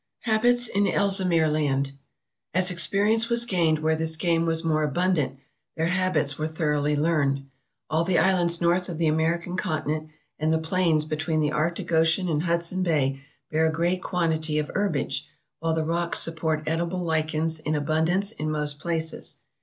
Habits 0.21 0.67
in 0.67 0.87
Ellesmere 0.87 1.47
Land 1.47 1.91
As 2.55 2.71
experience 2.71 3.29
was 3.29 3.45
gained 3.45 3.77
where 3.77 3.95
this 3.95 4.15
game 4.17 4.47
was 4.47 4.63
more 4.63 4.81
abundant, 4.81 5.37
their 5.77 5.85
habits 5.85 6.39
were 6.39 6.47
thoroughly 6.47 6.95
learned, 6.95 7.45
All 7.87 8.03
the 8.03 8.17
islands 8.17 8.59
north 8.59 8.89
of 8.89 8.95
M 8.99 9.01
ISC 9.01 9.01
ELLA 9.05 9.15
NEO 9.17 9.23
US 9.37 9.43
495 9.61 9.85
the 9.85 9.91
American 9.93 10.01
continent 10.01 10.11
and 10.39 10.51
the 10.51 10.67
plains 10.67 11.05
between 11.05 11.39
the 11.39 11.51
Arctic 11.51 11.91
Ocean 11.91 12.27
and 12.29 12.41
Hudson 12.41 12.81
Bay 12.81 13.21
bear 13.51 13.67
a 13.67 13.71
great 13.71 14.01
quantity 14.01 14.57
of 14.57 14.71
herbage, 14.73 15.27
while 15.59 15.75
the 15.75 15.85
rocks 15.85 16.17
support 16.17 16.63
edible 16.65 17.03
lichens 17.05 17.59
in 17.59 17.75
abundance 17.75 18.31
in 18.31 18.49
most 18.49 18.79
places. 18.79 19.37